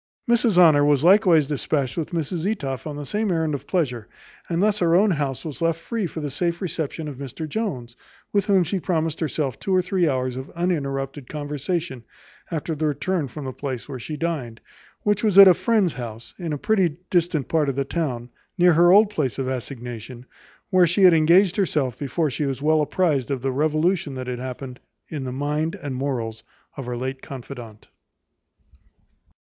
[0.27, 4.07] Mrs Honour was likewise despatched with Mrs Etoff on the same errand of pleasure;
[4.49, 7.95] and thus her own house was left free for the safe reception of Mr Jones,
[8.33, 12.03] with whom she promised herself two or three hours of uninterrupted conversation
[12.49, 14.59] after her return from the place where she dined,
[15.03, 18.27] which was at a friend's house in a pretty distant part of the town,
[18.57, 20.25] near her old place of assignation,
[20.71, 24.39] where she had engaged herself before she was well apprized of the revolution that had
[24.39, 24.79] happened
[25.09, 26.41] in the mind and morals
[26.75, 27.87] of her late confidante.